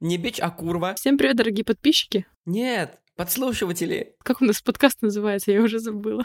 [0.00, 0.94] Не бич, а курва.
[0.94, 2.26] Всем привет, дорогие подписчики.
[2.44, 4.14] Нет, подслушиватели.
[4.22, 6.24] Как у нас подкаст называется, я уже забыла.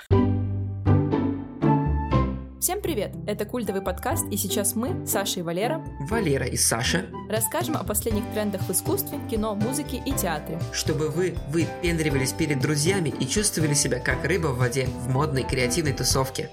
[2.59, 3.15] Всем привет!
[3.25, 8.23] Это культовый подкаст, и сейчас мы, Саша и Валера, Валера и Саша, расскажем о последних
[8.33, 10.59] трендах в искусстве, кино, музыке и театре.
[10.71, 15.93] чтобы вы выпендривались перед друзьями и чувствовали себя как рыба в воде в модной креативной
[15.93, 16.51] тусовке.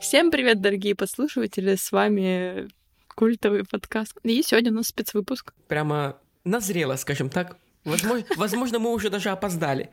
[0.00, 2.68] Всем привет, дорогие подслушиватели, с вами
[3.14, 4.18] культовый подкаст.
[4.24, 5.52] И сегодня у нас спецвыпуск.
[5.68, 7.56] Прямо назрело, скажем так.
[7.84, 9.90] Возможно, возможно, мы уже даже опоздали.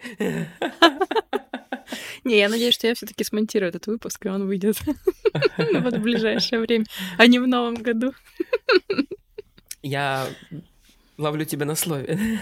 [2.24, 4.78] Не, я надеюсь, что я все таки смонтирую этот выпуск, и он выйдет
[5.58, 6.86] вот в ближайшее время,
[7.18, 8.14] а не в новом году.
[9.82, 10.28] Я
[11.18, 12.40] ловлю тебя на слове.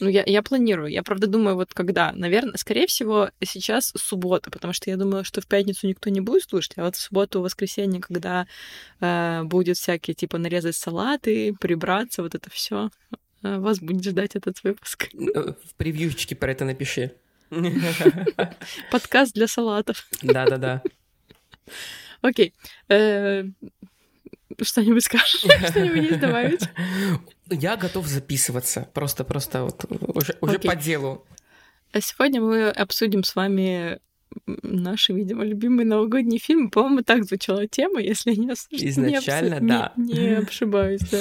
[0.00, 0.90] Ну, я, я планирую.
[0.90, 2.12] Я, правда, думаю, вот когда.
[2.12, 6.44] Наверное, скорее всего, сейчас суббота, потому что я думала, что в пятницу никто не будет
[6.44, 8.46] слушать, а вот в субботу, воскресенье, когда
[9.00, 12.90] э, будет всякие, типа, нарезать салаты, прибраться, вот это все,
[13.42, 15.08] вас будет ждать этот выпуск.
[15.12, 17.12] В превьюшечке про это напиши.
[18.90, 20.08] Подкаст для салатов.
[20.22, 20.82] Да-да-да.
[22.22, 22.54] Окей.
[24.60, 25.40] Что-нибудь скажешь?
[25.70, 26.68] Что-нибудь есть добавить?
[27.50, 28.88] Я готов записываться.
[28.94, 31.26] Просто-просто вот уже, уже по делу.
[31.92, 34.00] А сегодня мы обсудим с вами
[34.46, 36.70] наши, видимо, любимые новогодние фильмы.
[36.70, 39.92] По-моему, так звучала тема, если я не, не Изначально, не- да.
[39.96, 41.20] Не, ошибаюсь, да.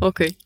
[0.00, 0.36] Окей.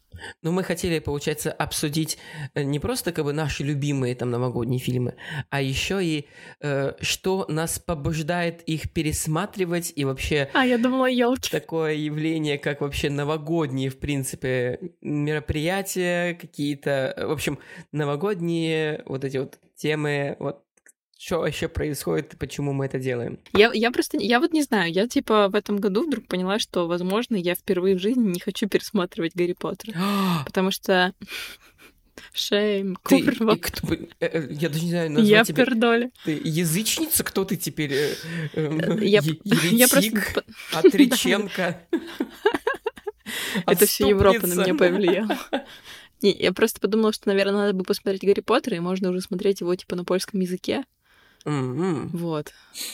[0.43, 2.19] Но мы хотели, получается, обсудить
[2.55, 5.15] э, не просто как бы наши любимые там новогодние фильмы,
[5.51, 6.27] а еще и
[6.61, 11.51] э, что нас побуждает их пересматривать и вообще А, я думала, елки.
[11.51, 17.59] такое явление, как вообще новогодние, в принципе, мероприятия какие-то, в общем,
[17.93, 20.63] новогодние вот эти вот темы, вот
[21.21, 23.39] что вообще происходит и почему мы это делаем.
[23.53, 26.89] Я, я просто, я вот не знаю, я типа в этом году вдруг поняла, что,
[26.89, 29.99] возможно, я впервые в жизни не хочу пересматривать Гарри Поттера.
[30.47, 31.13] Потому что...
[32.33, 35.65] Шейм, Ты, кто бы- э, э, я даже не знаю, я тебя...
[35.65, 36.11] пердоля.
[36.25, 37.23] Ты язычница?
[37.23, 37.93] Кто ты теперь?
[37.93, 38.15] э,
[38.55, 40.07] э, Я, е- я просто...
[40.07, 40.45] еретик?
[40.73, 41.83] Отреченка?
[43.67, 45.39] Это все Европа на меня повлияла.
[46.23, 49.61] Не, я просто подумала, что, наверное, надо бы посмотреть Гарри Поттера, и можно уже смотреть
[49.61, 50.85] его, типа, на польском языке.
[51.45, 52.09] М-м.
[52.09, 52.53] Вот.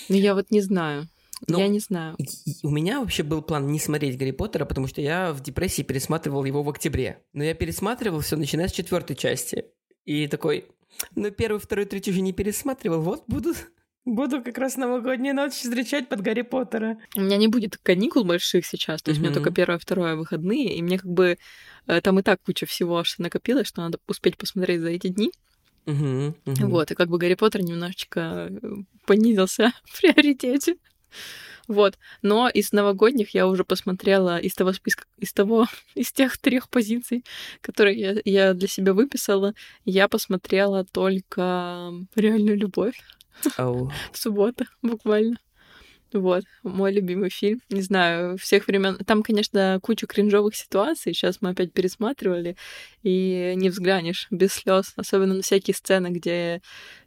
[0.09, 1.09] Но я вот не знаю.
[1.49, 2.17] Ну, я не знаю.
[2.63, 6.45] У меня вообще был план не смотреть Гарри Поттера, потому что я в депрессии пересматривал
[6.45, 7.23] его в октябре.
[7.35, 9.67] Но я пересматривал все, начиная с четвертой части.
[10.07, 10.67] И такой,
[11.15, 13.53] ну первый, второй, третий уже не пересматривал, вот буду,
[14.05, 16.99] буду как раз новогоднюю ночь встречать под Гарри Поттера.
[17.17, 20.77] У меня не будет каникул больших сейчас, то есть у меня только первое, второе выходные,
[20.77, 21.39] и мне как бы
[21.87, 25.33] э, там и так куча всего, что накопилось, что надо успеть посмотреть за эти дни.
[25.87, 26.69] Мгм, мгм.
[26.69, 28.59] Вот, и как бы Гарри Поттер немножечко э,
[29.07, 30.77] понизился в приоритете.
[31.69, 31.99] Вот.
[32.23, 37.25] Но из новогодних я уже посмотрела из того списка, из того, из тех трех позиций,
[37.61, 39.55] которые я, я для себя выписала,
[39.85, 43.01] я посмотрела только реальную любовь
[43.57, 43.91] Ау.
[44.13, 45.39] в субботу, буквально.
[46.13, 47.61] Вот, мой любимый фильм.
[47.69, 48.97] Не знаю, всех времен.
[49.05, 51.13] Там, конечно, куча кринжовых ситуаций.
[51.13, 52.57] Сейчас мы опять пересматривали,
[53.03, 54.93] и не взглянешь без слез.
[54.97, 56.63] Особенно на всякие сцены, где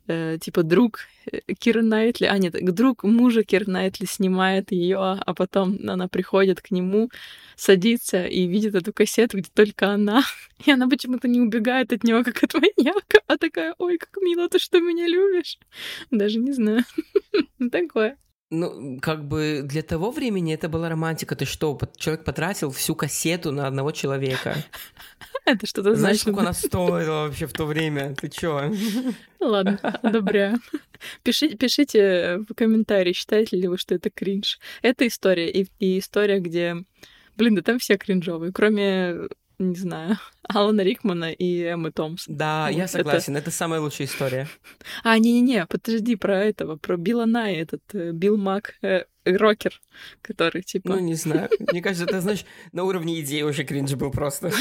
[0.08, 1.00] э, типа друг
[1.32, 6.62] э, Кира Найтли, а нет, друг мужа Кира Найтли снимает ее, а потом она приходит
[6.62, 7.10] к нему,
[7.56, 10.24] садится и видит эту кассету, где только она.
[10.66, 14.50] И она почему-то не убегает от него, как от маньяка, а такая, ой, как мило,
[14.50, 15.58] ты что, меня любишь?
[16.12, 16.84] Даже не знаю.
[17.72, 18.18] Такое.
[18.52, 21.36] Ну, как бы для того времени это была романтика.
[21.36, 24.56] Ты что, человек потратил всю кассету на одного человека?
[25.46, 26.22] Это что-то Знаешь, значит.
[26.22, 28.16] сколько она стоила вообще в то время?
[28.16, 28.72] Ты чё?
[29.40, 30.60] Ладно, одобряю.
[31.24, 34.60] Пишите, пишите в комментарии, считаете ли вы, что это кринж.
[34.82, 35.50] Это история.
[35.50, 36.76] И, и история, где...
[37.38, 42.36] Блин, да там все кринжовые, кроме, не знаю, Алана Рикмана и Эммы Томпсон.
[42.38, 44.48] Да, Вот я это- согласен, это самая лучшая история.
[45.04, 49.80] А, не-не-не, подожди, про этого, про Билла Най, этот э, Билл Мак, э, рокер,
[50.22, 50.90] который, типа...
[50.90, 51.50] Ну, не знаю.
[51.60, 54.52] Мне кажется, это, знаешь, на уровне идеи уже кринж был просто.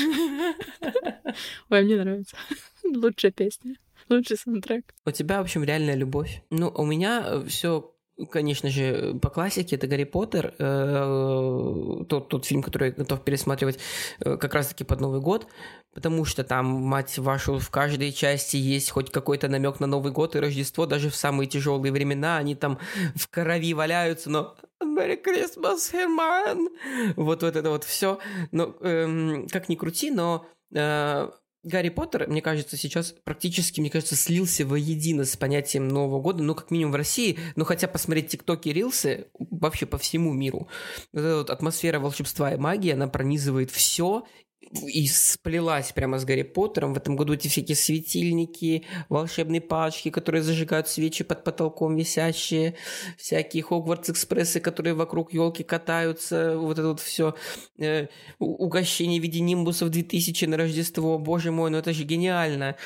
[1.71, 2.37] Ой, мне нравится.
[2.85, 3.75] Лучшая песня,
[4.09, 4.95] лучший саундтрек.
[5.05, 6.43] У тебя, в общем, реальная любовь.
[6.51, 7.93] Ну, у меня все,
[8.27, 9.77] конечно же, по классике.
[9.77, 13.79] Это Гарри Поттер, э, тот, тот фильм, который я готов пересматривать
[14.21, 15.47] э, как раз-таки под Новый год,
[15.95, 20.37] потому что там, мать вашу, в каждой части есть хоть какой-то намек на Новый год
[20.37, 22.79] и Рождество, даже в самые тяжелые времена они там
[23.15, 26.69] в крови валяются, но Merry Christmas, Herman!
[27.17, 28.19] Вот, вот это вот все.
[28.53, 31.31] Но эм, как ни крути, но э,
[31.69, 36.55] Гарри Поттер, мне кажется, сейчас практически, мне кажется, слился воедино с понятием Нового года, ну,
[36.55, 40.69] как минимум в России, ну, хотя посмотреть ТикТоки, Рилсы вообще по всему миру.
[41.13, 44.25] Вот эта вот атмосфера волшебства и магии, она пронизывает все,
[44.61, 46.95] и сплелась прямо с Гарри Поттером.
[46.95, 52.75] В этом году эти всякие светильники, волшебные палочки, которые зажигают свечи под потолком висящие,
[53.17, 57.35] всякие Хогвартс-экспрессы, которые вокруг елки катаются, вот это вот все
[57.79, 58.09] э,
[58.39, 61.19] угощение в виде нимбусов 2000 на Рождество.
[61.19, 62.77] Боже мой, ну это же гениально.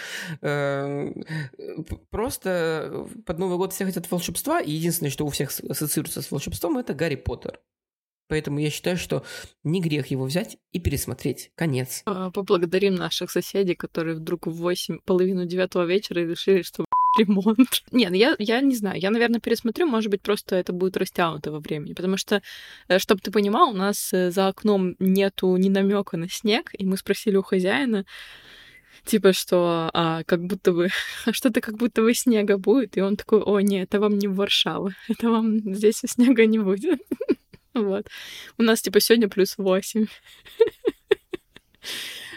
[0.40, 1.12] Э,
[2.10, 6.78] просто под Новый год все хотят волшебства, и единственное, что у всех ассоциируется с волшебством,
[6.78, 7.60] это Гарри Поттер.
[8.28, 9.24] Поэтому я считаю, что
[9.62, 11.50] не грех его взять и пересмотреть.
[11.54, 12.02] Конец.
[12.06, 16.84] А, поблагодарим наших соседей, которые вдруг в 8, половину девятого вечера решили, что
[17.18, 17.82] ремонт.
[17.90, 19.00] Нет, ну я, я не знаю.
[19.00, 19.86] Я, наверное, пересмотрю.
[19.86, 21.92] Может быть, просто это будет растянуто во времени.
[21.92, 22.42] Потому что,
[22.88, 26.84] э, чтобы ты понимал, у нас э, за окном нету ни намека на снег, и
[26.86, 28.04] мы спросили у хозяина,
[29.04, 30.88] типа, что а, как будто бы,
[31.32, 34.94] что-то как будто бы снега будет, и он такой, о, нет, это вам не Варшава,
[35.08, 37.00] это вам здесь снега не будет.
[37.74, 38.08] Вот.
[38.58, 40.06] У нас типа сегодня плюс 8.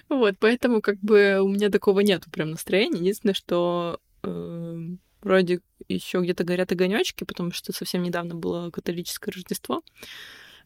[0.08, 3.00] Вот, поэтому как бы у меня такого нету прям настроения.
[3.00, 4.80] Единственное, что э,
[5.22, 9.82] вроде еще где-то горят огонечки, потому что совсем недавно было католическое Рождество.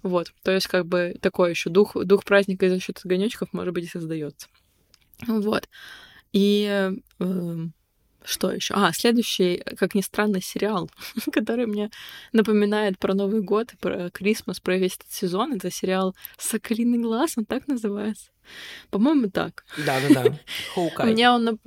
[0.04, 3.86] Вот, то есть как бы такой еще дух, дух праздника за счет огонечков, может быть,
[3.86, 4.48] и создается.
[5.28, 5.70] Вот.
[6.32, 7.56] И э,
[8.24, 8.74] что еще?
[8.76, 10.90] А, следующий, как ни странно, сериал,
[11.32, 11.90] который мне
[12.34, 15.54] напоминает про Новый год, про Крисмас, про весь этот сезон.
[15.54, 18.30] Это сериал «Соколиный глаз», он так называется?
[18.90, 19.66] По-моему, так.
[19.78, 20.38] Да-да-да.
[20.74, 21.12] Хаукай.
[21.12, 21.60] Мне он...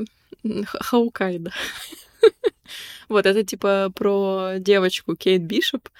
[0.66, 1.52] Хаукай, да.
[3.12, 5.90] Вот, это типа про девочку Кейт Бишоп.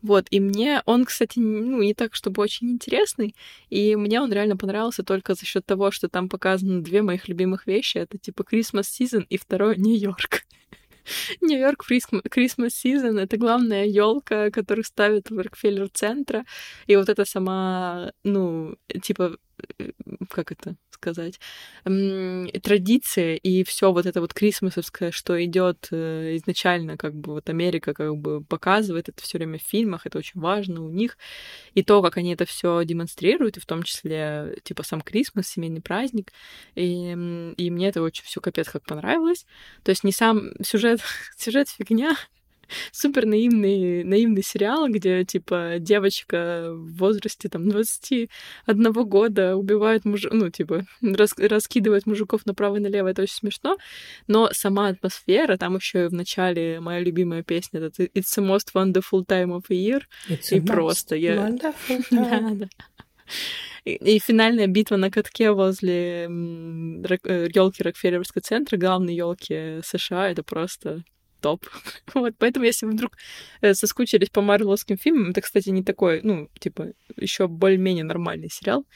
[0.00, 3.36] Вот, и мне он, кстати, ну, не так, чтобы очень интересный,
[3.68, 7.66] и мне он реально понравился только за счет того, что там показаны две моих любимых
[7.66, 7.98] вещи.
[7.98, 10.44] Это типа Christmas Season и второй Нью-Йорк.
[11.42, 16.46] Нью-Йорк Christmas Season— это главная елка, которую ставят в Рокфеллер-центра.
[16.86, 19.36] И вот это сама, ну, типа,
[19.78, 19.90] э,
[20.30, 21.40] как это сказать,
[22.62, 27.92] традиция и все вот это вот крисмасовское, что идет э, изначально, как бы вот Америка
[27.92, 31.18] как бы показывает это все время в фильмах, это очень важно у них,
[31.74, 35.80] и то, как они это все демонстрируют, и в том числе типа сам Крисмас, семейный
[35.80, 36.32] праздник,
[36.76, 37.10] и,
[37.56, 39.44] и мне это очень все капец как понравилось.
[39.82, 41.00] То есть не сам сюжет,
[41.36, 42.16] сюжет фигня,
[42.92, 50.50] супер наивный, наивный сериал, где, типа, девочка в возрасте, там, 21 года убивает мужиков, ну,
[50.50, 53.76] типа, рас раскидывает мужиков направо и налево, это очень смешно,
[54.26, 58.72] но сама атмосфера, там еще и в начале моя любимая песня, это «It's the most
[58.74, 61.50] wonderful time of the year», It's и просто я...
[62.10, 62.68] да, да.
[63.84, 71.02] И, и финальная битва на катке возле елки Рокфеллеровского центра, главной елки США, это просто
[71.42, 71.66] топ.
[72.14, 73.12] вот, поэтому если вы вдруг
[73.60, 78.86] э, соскучились по марвеловским фильмам, это, кстати, не такой, ну, типа, еще более-менее нормальный сериал.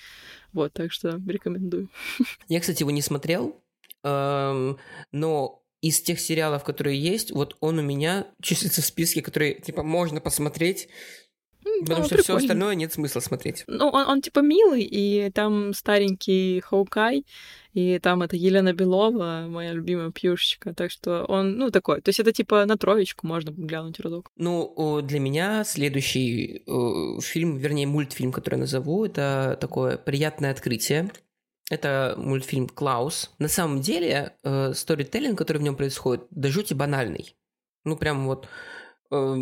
[0.53, 1.91] Вот, так что рекомендую.
[2.49, 3.63] Я, кстати, его не смотрел,
[4.05, 4.79] эм,
[5.13, 9.83] но из тех сериалов, которые есть, вот он у меня числится в списке, которые, типа,
[9.83, 10.89] можно посмотреть
[11.81, 13.65] Потому ну, что все остальное нет смысла смотреть.
[13.67, 17.25] Ну, он, он типа милый, и там старенький Хоукай,
[17.73, 20.75] и там это Елена Белова, моя любимая пьюшечка.
[20.75, 22.01] Так что он, ну, такой.
[22.01, 24.31] То есть это типа на троечку можно глянуть разок.
[24.37, 31.11] Ну, для меня следующий э, фильм, вернее, мультфильм, который я назову, это такое приятное открытие.
[31.69, 33.33] Это мультфильм «Клаус».
[33.39, 37.35] На самом деле, э, сторителлинг, который в нем происходит, до жути банальный.
[37.85, 38.49] Ну, прям вот
[39.11, 39.37] э,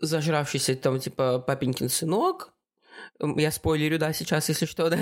[0.00, 2.54] зажравшийся там, типа, папенькин сынок,
[3.20, 4.98] я спойлерю, да, сейчас, если что, да.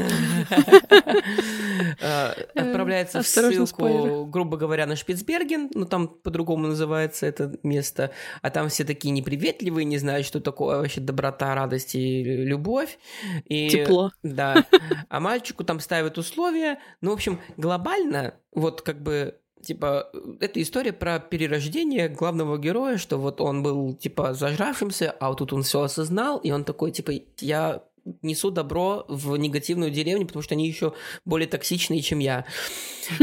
[2.00, 8.50] Э, отправляется в ссылку, грубо говоря, на Шпицберген, ну там по-другому называется это место, а
[8.50, 12.98] там все такие неприветливые, не знают, что такое вообще доброта, радость и любовь.
[13.44, 14.10] И, Тепло.
[14.22, 14.66] Да.
[15.08, 16.78] А мальчику там ставят условия.
[17.00, 23.18] Ну, в общем, глобально, вот как бы типа, это история про перерождение главного героя, что
[23.18, 27.12] вот он был, типа, зажравшимся, а вот тут он все осознал, и он такой, типа,
[27.40, 27.82] я
[28.22, 32.44] несу добро в негативную деревню, потому что они еще более токсичные, чем я.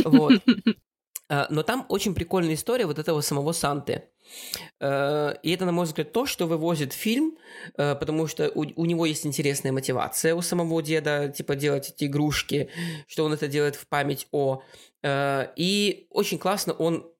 [0.03, 0.41] Вот.
[1.31, 4.05] А, но там очень прикольная история вот этого самого Санты.
[4.79, 7.37] Э, и это, на мой взгляд, то, что вывозит фильм,
[7.77, 12.05] э, потому что у, у него есть интересная мотивация у самого деда, типа делать эти
[12.05, 12.69] игрушки,
[13.07, 14.63] что он это делает в память о.
[15.03, 17.11] Э, и очень классно он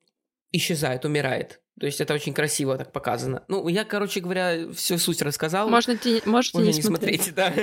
[0.52, 1.62] исчезает, умирает.
[1.80, 3.46] То есть это очень красиво так показано.
[3.48, 5.70] Ну, я, короче говоря, всю суть рассказал.
[5.70, 7.54] Можно те, можете Можно не, смотреть, да.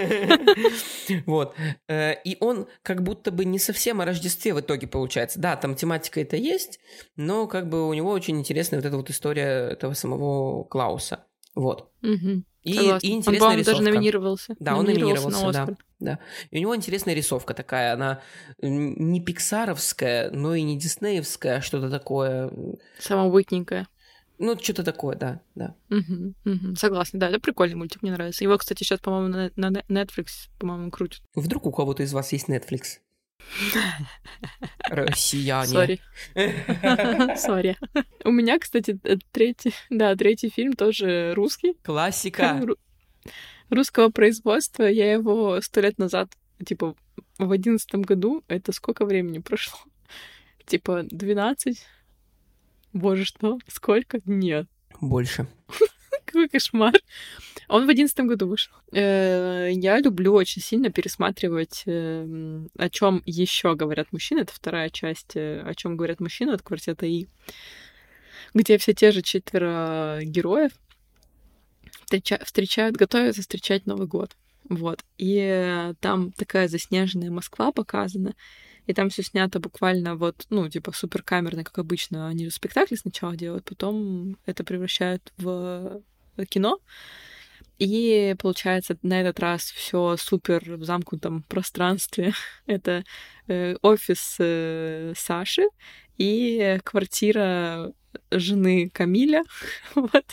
[1.26, 1.54] Вот.
[1.86, 5.38] Э, и он как будто бы не совсем о Рождестве в итоге получается.
[5.38, 6.80] Да, там тематика это есть,
[7.16, 11.26] но как бы у него очень интересная вот эта вот история этого самого Клауса.
[11.56, 11.90] Вот.
[12.02, 12.44] Мгм.
[12.62, 13.06] И, Согласна.
[13.06, 13.78] и Он, интересная по-моему, рисовка.
[13.84, 14.56] даже номинировался.
[14.58, 15.76] Да, он номинировался, на да.
[15.98, 16.18] Да.
[16.50, 18.20] И у него интересная рисовка такая, она
[18.60, 22.52] не пиксаровская, но и не диснеевская, а что-то такое.
[22.98, 23.88] Самобытненькая.
[24.38, 25.74] Ну, что-то такое, да, да.
[25.88, 26.76] Мгм, мгм.
[26.76, 28.44] Согласна, да, это прикольный мультик, мне нравится.
[28.44, 31.22] Его, кстати, сейчас, по-моему, на, на Netflix, по-моему, крутят.
[31.34, 32.98] Вдруг у кого-то из вас есть Netflix?
[34.88, 35.66] Россияне.
[35.68, 36.00] Sorry.
[37.36, 37.76] Sorry.
[38.24, 41.74] У меня, кстати, э, третий, да, третий фильм тоже русский.
[41.82, 42.60] Классика.
[42.62, 42.78] Ру-
[43.70, 44.84] Русского производства.
[44.84, 46.30] Я его сто лет назад,
[46.64, 46.94] типа,
[47.38, 49.78] в одиннадцатом году, это сколько времени прошло?
[50.66, 51.84] Типа, 12?
[52.92, 53.58] Боже, что?
[53.68, 54.20] Сколько?
[54.24, 54.66] Нет.
[55.00, 55.46] Больше.
[56.36, 56.92] Какой кошмар.
[57.66, 58.70] Он в одиннадцатом году вышел.
[58.92, 64.40] Э, Я люблю очень сильно пересматривать, эм, о чем еще говорят мужчины.
[64.40, 67.26] Это вторая часть, э, о чем говорят мужчины от квартета И,
[68.52, 70.72] где все те же четверо героев
[72.04, 74.36] встреча- встречают, готовятся встречать Новый год.
[74.68, 75.02] Вот.
[75.16, 78.34] И э, там такая заснеженная Москва показана.
[78.86, 82.28] И там все снято буквально вот, ну, типа суперкамерно, как обычно.
[82.28, 86.02] Они же спектакли сначала делают, потом это превращают в
[86.44, 86.80] кино.
[87.78, 92.32] И получается на этот раз все супер в замкнутом пространстве.
[92.66, 93.04] Это
[93.48, 95.64] э, офис э, Саши
[96.16, 97.92] и квартира
[98.30, 99.44] жены Камиля.
[99.94, 100.24] вот.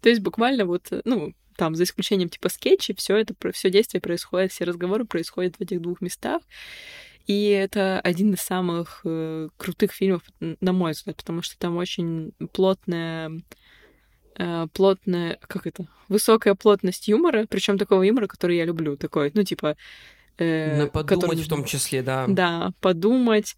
[0.00, 4.52] То есть буквально вот, ну, там, за исключением типа скетчей, все это, все действие происходит,
[4.52, 6.42] все разговоры происходят в этих двух местах.
[7.26, 12.32] И это один из самых э, крутых фильмов, на мой взгляд, потому что там очень
[12.52, 13.32] плотная,
[14.72, 19.76] плотная, как это, высокая плотность юмора, причем такого юмора, который я люблю, такой, ну типа,
[20.38, 22.26] э, На подумать который- в том числе, да.
[22.28, 23.56] да, подумать.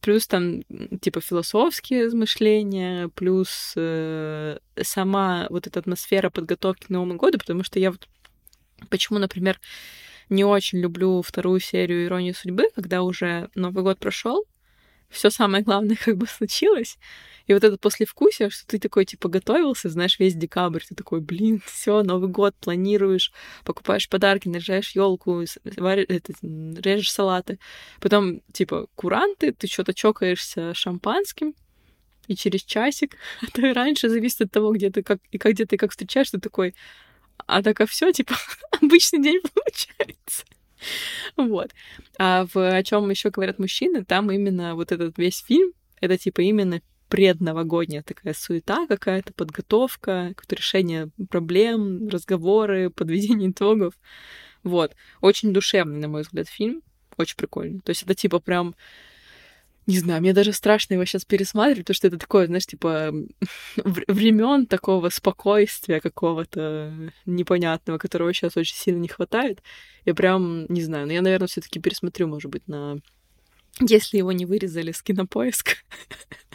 [0.00, 0.62] Плюс там,
[1.02, 7.78] типа, философские размышления, плюс э, сама вот эта атмосфера подготовки к Новому году, потому что
[7.78, 8.08] я вот
[8.88, 9.60] почему, например,
[10.30, 14.44] не очень люблю вторую серию «Иронии судьбы», когда уже Новый год прошел,
[15.10, 16.96] все самое главное как бы случилось,
[17.50, 21.60] и вот это послевкусие, что ты такой, типа, готовился, знаешь, весь декабрь, ты такой, блин,
[21.66, 23.32] все, Новый год, планируешь,
[23.64, 27.58] покупаешь подарки, наряжаешь елку, режешь салаты.
[28.00, 31.54] Потом, типа, куранты, ты что-то чокаешься шампанским,
[32.28, 35.54] и через часик, а то и раньше, зависит от того, где ты как, и как,
[35.54, 36.76] где ты как встречаешь, ты такой,
[37.48, 38.36] а так а все, типа,
[38.80, 40.44] обычный день получается.
[41.36, 41.72] Вот.
[42.16, 46.42] А в о чем еще говорят мужчины, там именно вот этот весь фильм, это типа
[46.42, 46.80] именно
[47.10, 53.94] предновогодняя такая суета какая-то, подготовка, какое-то решение проблем, разговоры, подведение итогов.
[54.62, 54.94] Вот.
[55.20, 56.82] Очень душевный, на мой взгляд, фильм.
[57.18, 57.80] Очень прикольный.
[57.80, 58.74] То есть это типа прям
[59.86, 63.12] не знаю, мне даже страшно его сейчас пересматривать, потому что это такое, знаешь, типа
[63.76, 69.62] времен такого спокойствия какого-то непонятного, которого сейчас очень сильно не хватает.
[70.04, 73.00] Я прям не знаю, но я, наверное, все-таки пересмотрю, может быть, на
[73.80, 75.72] если его не вырезали с кинопоиска,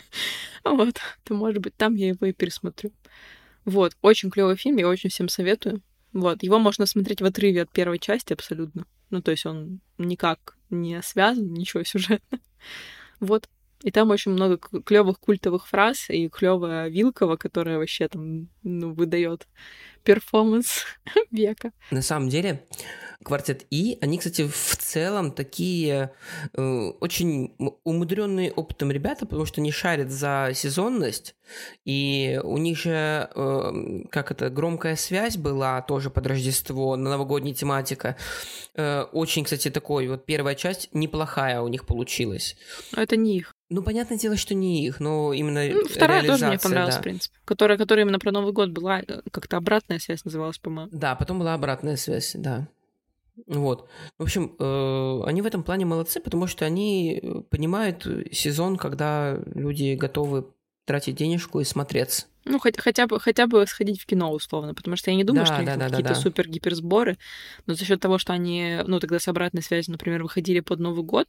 [0.74, 2.92] вот, то, может быть, там я его и пересмотрю.
[3.66, 5.82] Вот, очень клевый фильм, я очень всем советую.
[6.14, 8.86] Вот, его можно смотреть в отрыве от первой части абсолютно.
[9.10, 12.40] Ну, то есть он никак не связан, ничего сюжетно.
[13.22, 13.48] Вот.
[13.82, 19.48] И там очень много клевых культовых фраз и клевая Вилкова, которая вообще там ну, выдает
[20.04, 20.86] перформанс
[21.32, 21.72] века.
[21.92, 22.64] На самом деле,
[23.24, 26.12] квартет И, они, кстати, в целом такие
[26.54, 26.62] э,
[27.00, 31.36] очень умудренные опытом ребята, потому что они шарят за сезонность,
[31.84, 37.56] и у них же, э, как это, громкая связь была тоже под Рождество, на новогодняя
[37.56, 38.16] тематика.
[38.76, 42.56] Э, очень, кстати, такой, вот первая часть неплохая у них получилась.
[42.96, 43.55] Но это не их.
[43.70, 47.02] Ну, понятное дело, что не их, но именно Ну, вторая тоже мне понравилась, да.
[47.02, 47.36] в принципе.
[47.46, 50.90] Которая, которая именно про Новый год была, э, как-то обратная связь называлась, по-моему.
[50.94, 52.68] Да, потом была обратная связь, да.
[53.48, 53.90] Вот.
[54.18, 59.38] В общем, э, они в этом плане молодцы, потому что они э, понимают сезон, когда
[59.54, 60.46] люди готовы
[60.86, 62.28] тратить денежку и смотреться.
[62.48, 65.46] Ну, хоть, хотя, бы, хотя бы сходить в кино, условно, потому что я не думаю,
[65.46, 66.20] Да, что у них да, там да, да, какие-то да.
[66.20, 67.18] супер-гиперсборы,
[67.66, 71.04] но за счет того, что они, ну, тогда с обратной связью, например, выходили под Новый
[71.04, 71.28] год,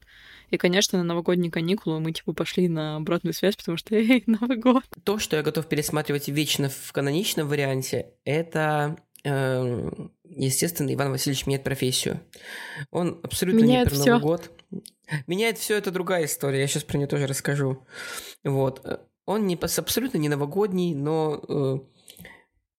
[0.50, 4.58] и, конечно, на новогодние каникулы мы, типа, пошли на обратную связь, потому что, эй, Новый
[4.58, 4.84] год.
[5.04, 9.90] То, что я готов пересматривать вечно в каноничном варианте, это, э,
[10.28, 12.20] естественно, Иван Васильевич меняет профессию.
[12.90, 14.10] Он абсолютно Меняет не про всё.
[14.18, 14.50] Новый год.
[15.26, 17.86] Меняет все это другая история, я сейчас про нее тоже расскажу.
[18.44, 18.84] Вот.
[19.26, 21.78] Он не, абсолютно не новогодний, но э,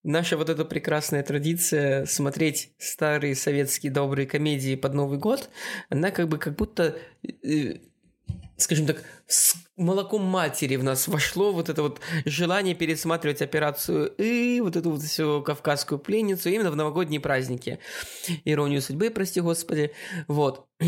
[0.04, 5.50] наша вот эта прекрасная традиция смотреть старые советские добрые комедии под Новый год,
[5.89, 6.98] она как бы как будто,
[7.44, 7.80] э,
[8.56, 14.62] скажем так, вс- молоком матери в нас вошло вот это вот желание пересматривать операцию и
[14.62, 17.80] вот эту вот всю кавказскую пленницу именно в новогодние праздники.
[18.46, 19.92] Иронию судьбы, прости господи.
[20.27, 20.68] Вот.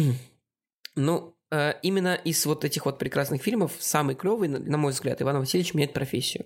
[0.95, 1.38] Ну,
[1.81, 5.93] именно из вот этих вот прекрасных фильмов самый клевый, на мой взгляд, Иван Васильевич меняет
[5.93, 6.45] профессию.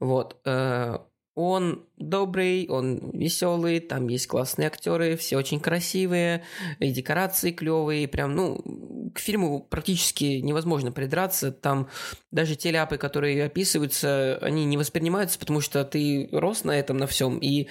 [0.00, 0.40] Вот.
[0.44, 0.98] Э,
[1.34, 6.44] он добрый, он веселый, там есть классные актеры, все очень красивые,
[6.78, 11.88] и декорации клевые, прям, ну, к фильму практически невозможно придраться, там
[12.30, 17.06] даже те ляпы, которые описываются, они не воспринимаются, потому что ты рос на этом, на
[17.06, 17.68] всем, и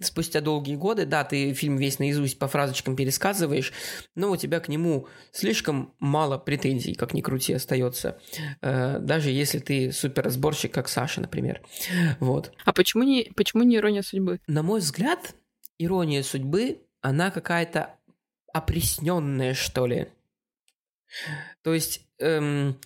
[0.00, 3.72] спустя долгие годы, да, ты фильм весь наизусть по фразочкам пересказываешь,
[4.16, 8.18] но у тебя к нему слишком мало претензий, как ни крути, остается,
[8.60, 11.62] э, даже если ты суперразборщик, как Саша, например,
[12.18, 12.52] вот.
[12.64, 14.40] А почему не, почему не ирония судьбы?
[14.46, 15.34] На мой взгляд,
[15.78, 17.94] ирония судьбы, она какая-то
[18.52, 20.08] опресненная, что ли.
[21.62, 22.78] То есть, эм,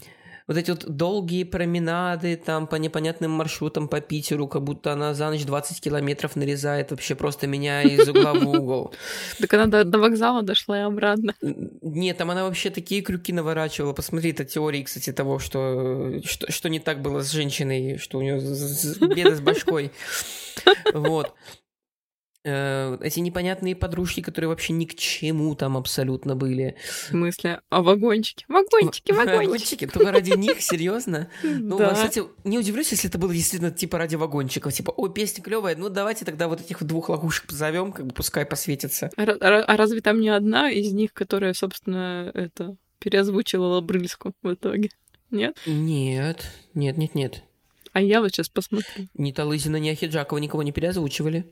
[0.46, 5.28] вот эти вот долгие променады там по непонятным маршрутам по Питеру, как будто она за
[5.30, 8.94] ночь 20 километров нарезает, вообще просто меня из угла в угол.
[9.40, 11.34] Так она до, вокзала дошла и обратно.
[11.40, 13.92] Нет, там она вообще такие крюки наворачивала.
[13.92, 18.22] Посмотри, это теории, кстати, того, что, что, что не так было с женщиной, что у
[18.22, 18.38] нее
[19.14, 19.90] беда с башкой.
[20.92, 21.34] Вот.
[22.44, 26.74] Э, эти непонятные подружки, которые вообще ни к чему там абсолютно были.
[26.84, 27.60] В смысле?
[27.70, 28.44] А вагончики?
[28.48, 29.46] Вагончики, вагончики.
[29.46, 29.86] Вагончики?
[29.86, 30.60] Только ради них?
[30.60, 31.28] Серьезно?
[31.44, 31.94] Ну, да.
[31.94, 34.72] кстати, не удивлюсь, если это было действительно типа ради вагончиков.
[34.72, 38.44] Типа, ой, песня клевая, ну давайте тогда вот этих двух лягушек позовем, как бы пускай
[38.44, 39.10] посветятся.
[39.16, 44.54] А, а, а разве там не одна из них, которая, собственно, это переозвучила Лабрыльску в
[44.54, 44.90] итоге?
[45.30, 45.56] Нет?
[45.66, 47.44] Нет, нет, нет, нет.
[47.92, 49.06] А я вот сейчас посмотрю.
[49.14, 51.46] Ни Талызина, ни Ахиджакова никого не переозвучивали.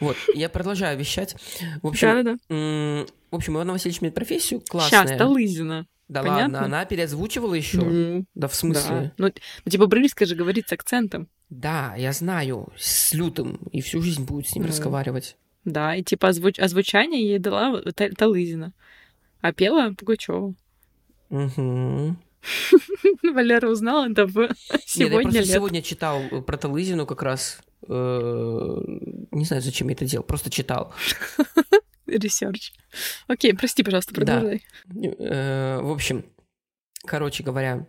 [0.00, 1.36] Вот, я продолжаю вещать.
[1.82, 3.06] В общем, да, да, да.
[3.30, 5.06] в общем, Иван Васильевич имеет профессию классная.
[5.06, 5.86] Сейчас, Талызина.
[6.08, 6.42] Да Понятно?
[6.42, 7.78] ладно, она переозвучивала еще.
[7.78, 8.24] Mm.
[8.34, 8.90] Да, в смысле?
[8.90, 9.12] Да.
[9.16, 9.32] Ну,
[9.64, 11.28] ну, типа, Брыльска же говорит с акцентом.
[11.48, 14.68] Да, я знаю, с лютым, и всю жизнь будет с ним mm.
[14.68, 15.36] разговаривать.
[15.64, 16.58] Да, и типа озвуч...
[16.58, 18.74] озвучание ей дала Талызина,
[19.40, 20.54] а пела Пугачева.
[21.30, 22.16] Угу.
[23.22, 24.50] Валера узнал это в
[24.84, 29.94] сегодня Нет, я просто сегодня читал про Талызину как раз Э, не знаю, зачем я
[29.94, 30.92] это делал, просто читал.
[32.06, 32.72] Research.
[33.26, 34.64] Окей, прости, пожалуйста, продолжай.
[34.86, 35.08] Да.
[35.18, 36.24] Э, в общем,
[37.04, 37.86] короче говоря,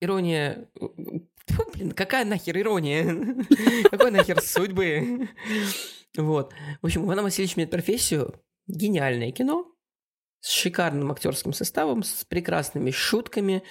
[0.00, 0.68] ирония...
[1.74, 3.04] Блин, какая нахер ирония?
[3.90, 5.28] Какой нахер судьбы?
[6.16, 6.52] Вот.
[6.82, 8.34] В общем, Иван Васильевич имеет профессию.
[8.66, 9.75] Гениальное кино
[10.46, 13.64] с шикарным актерским составом, с прекрасными шутками,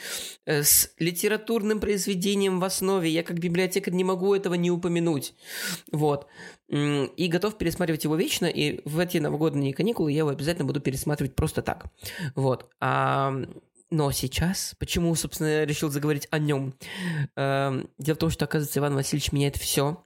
[0.45, 3.09] э, с литературным произведением в основе.
[3.09, 5.35] Я как библиотекарь не могу этого не упомянуть.
[5.93, 6.27] Вот.
[6.67, 11.33] И готов пересматривать его вечно, и в эти новогодние каникулы я его обязательно буду пересматривать
[11.33, 11.85] просто так.
[12.35, 12.69] Вот.
[12.81, 13.33] А
[13.89, 16.73] но сейчас, почему, собственно, я решил заговорить о нем?
[17.37, 20.03] Эм, дело в том, что, оказывается, Иван Васильевич меняет все.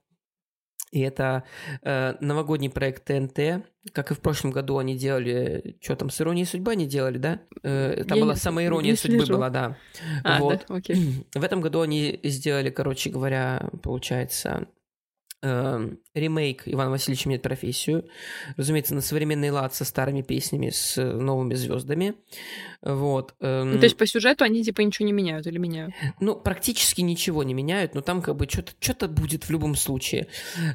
[0.92, 1.44] И это
[1.84, 3.66] э, новогодний проект ТНТ.
[3.94, 5.78] Как и в прошлом году они делали...
[5.82, 7.42] Что там, с иронией судьбы они делали, да?
[7.64, 9.78] Э, там Я была самая ирония судьбы была, да.
[10.24, 10.66] А, вот.
[10.68, 10.76] да?
[10.76, 11.26] Окей.
[11.34, 14.68] В этом году они сделали, короче говоря, получается,
[15.42, 18.06] э, ремейк Иван Васильевич меняет профессию.
[18.58, 22.16] Разумеется, на современный лад со старыми песнями, с новыми звездами.
[22.82, 23.36] Вот.
[23.42, 23.74] Эм...
[23.74, 25.94] Ну, то есть по сюжету они типа ничего не меняют или меняют?
[26.20, 30.28] Ну, практически ничего не меняют, но там как бы что-то что будет в любом случае.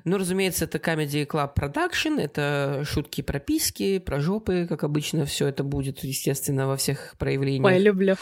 [0.05, 5.48] Ну, разумеется, это Comedy Club Production, это шутки про писки, про жопы, как обычно, все
[5.48, 7.66] это будет, естественно, во всех проявлениях.
[7.66, 8.16] Ой, люблю.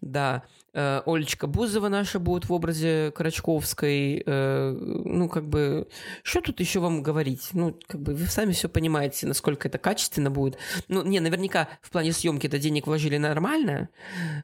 [0.00, 0.44] Да.
[0.74, 4.22] Э, Олечка Бузова наша будет в образе Карачковской.
[4.24, 5.88] Э, ну, как бы,
[6.22, 7.50] что тут еще вам говорить?
[7.52, 10.56] Ну, как бы, вы сами все понимаете, насколько это качественно будет.
[10.88, 13.90] Ну, не, наверняка в плане съемки это денег вложили нормально.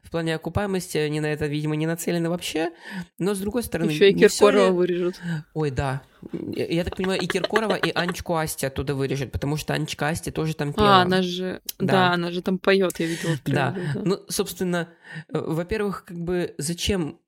[0.03, 2.71] В плане окупаемости они на это, видимо, не нацелены вообще.
[3.17, 3.89] Но, с другой стороны...
[3.89, 5.19] Еще и Киркорова вырежут.
[5.53, 6.03] Ой, да.
[6.31, 10.55] Я так понимаю, и Киркорова, и Анечку Асти оттуда вырежет, потому что Анечка Асти тоже
[10.55, 10.99] там пела.
[10.99, 11.61] А, она же...
[11.77, 13.35] Да, да она же там поет, я видела.
[13.45, 13.71] Да.
[13.71, 14.01] да.
[14.03, 14.89] Ну, собственно,
[15.27, 17.19] э, во-первых, как бы зачем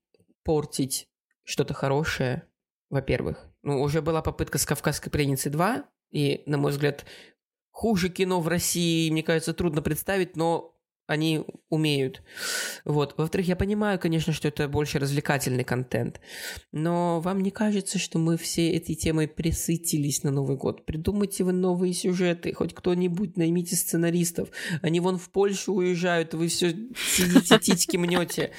[0.44, 1.08] портить
[1.44, 2.44] что-то хорошее,
[2.90, 3.46] во-первых.
[3.62, 7.06] Ну, уже была попытка с «Кавказской пленницей 2», и, на мой взгляд,
[7.70, 10.71] хуже кино в России, мне кажется, трудно представить, но
[11.12, 12.22] они умеют.
[12.84, 13.14] Вот.
[13.16, 16.20] Во-вторых, я понимаю, конечно, что это больше развлекательный контент,
[16.72, 20.84] но вам не кажется, что мы все этой темой присытились на Новый год?
[20.84, 24.48] Придумайте вы новые сюжеты, хоть кто-нибудь наймите сценаристов.
[24.82, 28.52] Они вон в Польшу уезжают, вы все сидите, титьки мнете.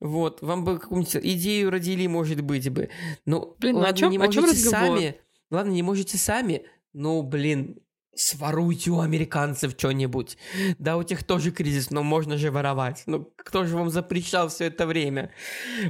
[0.00, 2.90] Вот, вам бы какую-нибудь идею родили, может быть бы.
[3.24, 5.16] Ну, блин, ладно, о чем, не можете о чем сами.
[5.50, 7.78] Ладно, не можете сами, ну, блин,
[8.14, 10.36] своруйте у американцев что-нибудь.
[10.78, 13.02] Да, у тех тоже кризис, но можно же воровать.
[13.06, 15.30] Ну, кто же вам запрещал все это время?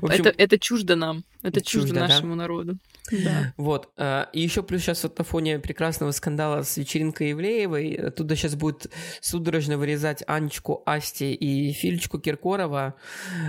[0.00, 1.24] В общем, это, это чуждо нам.
[1.42, 2.42] Это чуждо, чуждо нашему да?
[2.42, 2.78] народу.
[3.10, 3.52] Да.
[3.56, 3.90] Вот.
[3.96, 8.54] А, и еще плюс сейчас вот на фоне прекрасного скандала с вечеринкой Ивлеевой, оттуда сейчас
[8.54, 12.94] будет судорожно вырезать Анечку Асти и Фильчку Киркорова.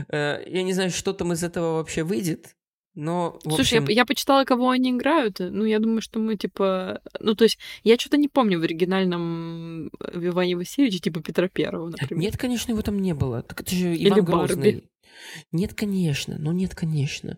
[0.09, 2.55] Э, я не знаю, что там из этого вообще выйдет.
[2.95, 3.89] Но, Слушай, общем...
[3.89, 5.39] я, я почитала, кого они играют.
[5.39, 7.01] Ну, я думаю, что мы, типа...
[7.19, 9.89] Ну, то есть, я что-то не помню в оригинальном э,
[10.27, 12.21] Иване Васильевиче, типа Петра Первого, например.
[12.21, 13.41] Нет, конечно, его там не было.
[13.41, 14.71] Так это же Иван Или Грозный.
[14.73, 14.83] Барби.
[15.51, 16.37] Нет, конечно.
[16.37, 17.37] Ну, нет, конечно.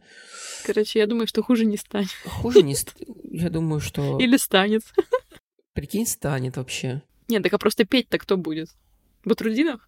[0.66, 2.10] Короче, я думаю, что хуже не станет.
[2.26, 2.76] Хуже не.
[3.32, 4.20] Я думаю, что...
[4.20, 4.84] Или станет.
[5.74, 7.02] Прикинь, станет вообще.
[7.28, 8.70] Нет, так а просто петь-то кто будет?
[9.24, 9.88] Батрудинов?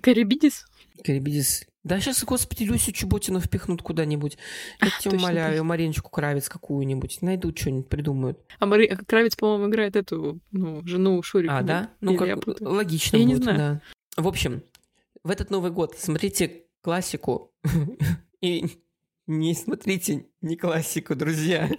[0.00, 0.66] Карибидис?
[1.04, 4.36] Карибидис да сейчас, господи, Люсю Чеботину впихнут куда-нибудь.
[4.82, 5.64] Я а, тебя умоляю, точно.
[5.64, 7.22] Мариночку Кравец какую-нибудь.
[7.22, 8.38] Найдут что-нибудь, придумают.
[8.58, 8.88] А Мари...
[9.06, 11.58] Кравец, по-моему, играет эту, ну, жену Шурика.
[11.58, 11.90] А, да?
[12.02, 12.60] Ну, Или как...
[12.60, 13.58] логично я будет, не знаю.
[13.58, 14.22] да.
[14.22, 14.62] В общем,
[15.22, 17.52] в этот Новый год смотрите классику
[18.42, 18.66] и
[19.26, 21.70] не смотрите не классику, друзья.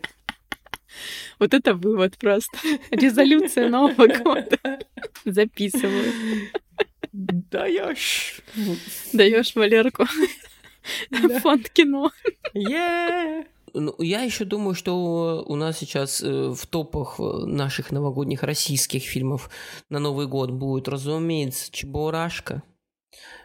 [1.39, 2.57] Вот это вывод просто.
[2.91, 4.79] Резолюция Нового года.
[5.25, 6.13] Записываю.
[7.11, 8.41] Даешь.
[9.13, 10.05] Даешь Валерку.
[11.41, 12.11] Фонд кино.
[12.53, 13.45] Yeah.
[13.73, 19.03] Ну, я еще думаю, что у нас сейчас э, в топах э, наших новогодних российских
[19.03, 19.49] фильмов
[19.89, 22.63] на Новый год будет, разумеется, Чебурашка,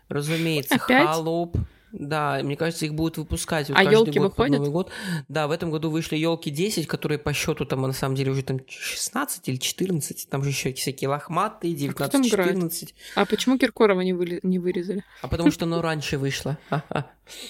[0.08, 1.06] разумеется, Опять?
[1.06, 1.56] Холоп,
[1.94, 4.58] да, мне кажется, их будут выпускать вот а елки выходят?
[4.58, 4.90] Новый год.
[5.28, 8.42] Да, в этом году вышли елки 10, которые по счету там на самом деле уже
[8.42, 10.28] там 16 или 14.
[10.28, 12.94] Там же еще всякие лохматые, 19, а 14.
[13.14, 14.40] А почему Киркорова не, вы...
[14.42, 15.04] не вырезали?
[15.22, 16.58] А потому что оно раньше вышло.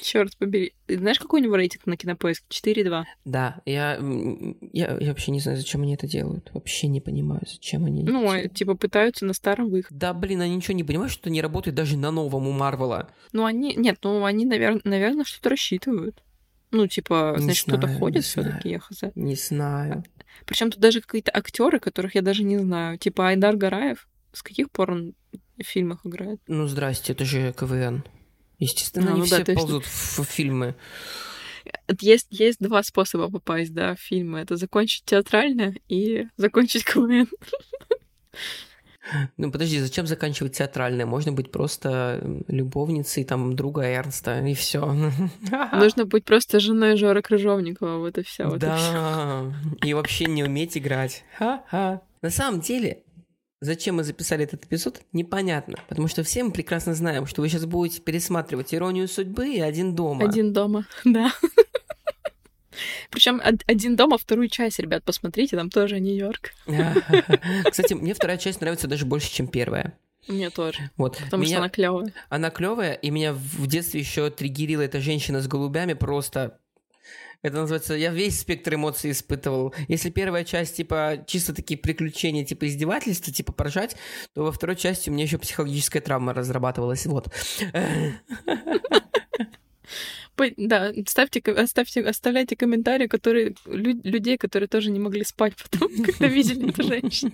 [0.00, 0.72] Черт побери.
[0.88, 2.44] Знаешь, какой у него рейтинг на кинопоиск?
[2.48, 3.04] 4,2.
[3.24, 3.98] Да, я,
[4.72, 6.50] я, я вообще не знаю, зачем они это делают.
[6.54, 9.96] Вообще не понимаю, зачем они Ну, это типа пытаются на старом выходе.
[9.98, 13.08] Да, блин, они ничего не понимают, что не работает даже на новом у Марвела.
[13.32, 13.74] Ну, они...
[13.74, 16.22] Нет, ну, они, наверное, наверное что-то рассчитывают.
[16.70, 19.02] Ну, типа, не значит, кто-то ходит все-таки, я хз.
[19.14, 20.04] Не знаю.
[20.44, 22.98] Причем тут даже какие-то актеры, которых я даже не знаю.
[22.98, 24.08] Типа Айдар Гараев.
[24.32, 25.14] С каких пор он
[25.56, 26.40] в фильмах играет?
[26.48, 28.02] Ну, здрасте, это же КВН.
[28.58, 30.74] Естественно, а, они ну, все да, ползут в, фильмы.
[32.00, 34.40] Есть, есть два способа попасть, да, в фильмы.
[34.40, 37.28] Это закончить театрально и закончить КВН.
[39.36, 41.06] Ну подожди, зачем заканчивать театральное?
[41.06, 44.94] Можно быть просто любовницей там друга Эрнста, и все.
[45.72, 48.44] Нужно быть просто женой Жора Крыжовникова, вот и все.
[48.44, 51.24] Вот да, и, и вообще не уметь играть.
[51.38, 52.02] Ха-ха.
[52.22, 53.02] На самом деле,
[53.64, 55.78] Зачем мы записали этот эпизод, непонятно.
[55.88, 59.94] Потому что все мы прекрасно знаем, что вы сейчас будете пересматривать «Иронию судьбы» и «Один
[59.94, 60.26] дома».
[60.26, 61.32] «Один дома», да.
[63.10, 66.52] Причем один дома, вторую часть, ребят, посмотрите, там тоже Нью-Йорк.
[67.70, 69.96] Кстати, мне вторая часть нравится даже больше, чем первая.
[70.26, 70.90] Мне тоже.
[70.96, 71.18] Вот.
[71.18, 71.56] Потому меня...
[71.56, 72.12] что она клевая.
[72.28, 76.58] Она клевая, и меня в детстве еще триггерила эта женщина с голубями просто
[77.44, 79.74] это называется, я весь спектр эмоций испытывал.
[79.86, 83.96] Если первая часть, типа, чисто такие приключения, типа, издевательства, типа, поржать,
[84.32, 87.04] то во второй части у меня еще психологическая травма разрабатывалась.
[87.04, 87.28] Вот.
[90.56, 96.68] Да, ставьте, оставьте, оставляйте комментарии, которые, людей, которые тоже не могли спать потом, когда видели
[96.68, 97.32] эту женщину.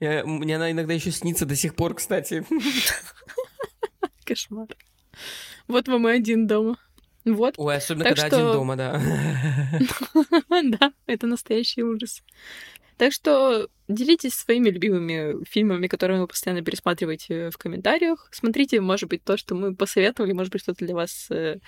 [0.00, 2.44] Я, мне она иногда еще снится до сих пор, кстати.
[4.24, 4.68] Кошмар.
[5.66, 6.76] Вот вам и один дома.
[7.24, 7.54] Вот.
[7.56, 8.36] Ой, особенно так когда что...
[8.36, 9.02] один дома, да.
[10.78, 12.22] Да, это настоящий ужас.
[12.96, 18.28] Так что делитесь своими любимыми фильмами, которые вы постоянно пересматриваете в комментариях.
[18.32, 21.58] Смотрите, может быть, то, что мы посоветовали, может быть, что-то для вас э,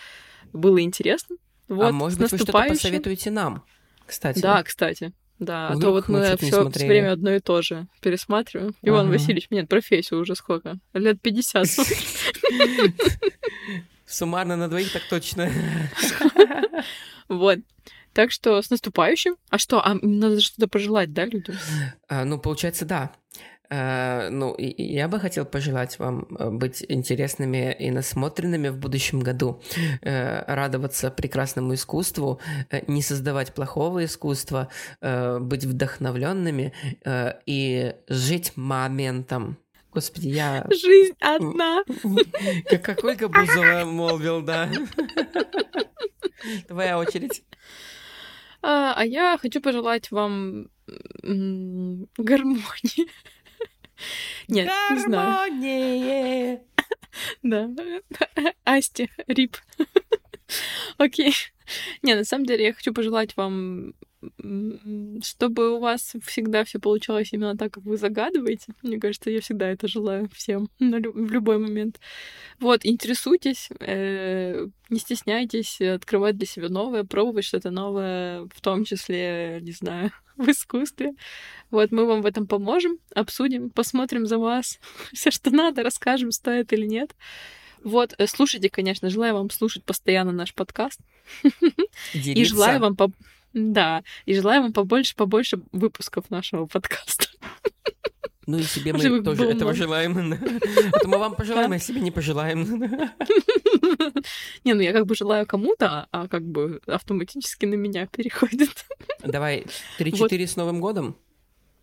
[0.52, 1.36] было интересно.
[1.68, 3.64] А вот, а может быть, вы что-то посоветуете нам,
[4.06, 4.40] кстати.
[4.40, 5.12] Да, кстати.
[5.38, 8.74] Да, Вдруг а то вот мы все, все время одно и то же пересматриваем.
[8.82, 9.12] Иван ага.
[9.12, 10.80] Васильевич меняет профессию уже сколько?
[10.94, 11.66] Лет 50.
[14.04, 15.50] Суммарно на двоих так точно.
[17.28, 17.58] Вот.
[18.12, 19.36] Так что с наступающим.
[19.50, 21.56] А что, а надо что-то пожелать, да, людям?
[22.08, 23.12] А, ну, получается, да.
[23.70, 29.60] Uh, ну, я бы хотел пожелать вам э, быть интересными и насмотренными в будущем году,
[30.00, 32.40] uh, радоваться прекрасному искусству,
[32.70, 34.70] uh, не создавать плохого искусства,
[35.02, 36.72] быть вдохновленными
[37.44, 39.58] и жить моментом.
[39.92, 40.66] Господи, я...
[40.70, 41.82] Жизнь одна.
[42.70, 44.70] Как, как Ольга Бузова молвил, да.
[46.68, 47.42] Твоя очередь.
[48.62, 50.68] А, а я хочу пожелать вам
[52.16, 53.08] гармонии.
[54.48, 56.60] Нет, не знаю.
[57.42, 57.68] Да.
[58.64, 59.56] Асти, рип.
[60.98, 61.34] Окей.
[62.02, 63.94] Не, на самом деле я хочу пожелать вам
[65.22, 68.72] чтобы у вас всегда все получалось именно так, как вы загадываете.
[68.82, 72.00] Мне кажется, я всегда это желаю всем в любой момент.
[72.58, 79.60] Вот, интересуйтесь, э- не стесняйтесь открывать для себя новое, пробовать что-то новое, в том числе,
[79.62, 81.12] не знаю, в искусстве.
[81.70, 84.80] Вот, мы вам в этом поможем, обсудим, посмотрим за вас
[85.12, 87.14] все, что надо, расскажем, стоит или нет.
[87.84, 91.00] Вот, э, слушайте, конечно, желаю вам слушать постоянно наш подкаст.
[92.12, 92.30] Делиться.
[92.32, 93.10] И желаю вам по...
[93.54, 97.26] Да, и желаю вам побольше, побольше выпусков нашего подкаста.
[98.46, 99.74] Ну и себе мы Чтобы тоже этого много.
[99.74, 100.32] желаем.
[100.94, 102.62] Это мы вам пожелаем, а себе не пожелаем.
[104.64, 108.86] Не, ну я как бы желаю кому-то, а как бы автоматически на меня переходит.
[109.22, 109.66] Давай,
[109.98, 110.32] 3-4 Вот.
[110.32, 111.16] с Новым годом.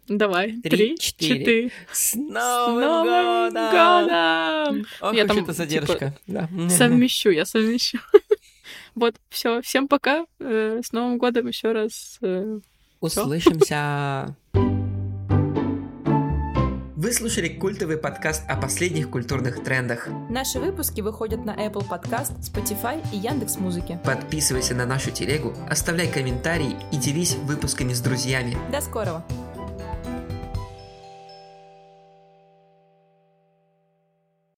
[0.07, 1.71] Давай, Три, четыре.
[1.91, 3.71] С С Новым Новым годом!
[3.71, 4.85] годом!
[5.01, 6.15] Ох, Я там, это задержка.
[6.27, 6.47] Да.
[6.69, 7.97] Совмещу, я совмещу.
[8.95, 10.25] Вот, все, всем пока.
[10.39, 12.17] Э, С Новым годом еще раз.
[12.21, 12.59] э,
[13.01, 14.35] Услышимся.
[16.95, 20.07] Вы слушали культовый подкаст о последних культурных трендах.
[20.29, 23.99] Наши выпуски выходят на Apple Podcast, Spotify и Яндекс Музыки.
[24.03, 28.57] Подписывайся на нашу телегу, оставляй комментарии и делись выпусками с друзьями.
[28.71, 29.23] До скорого!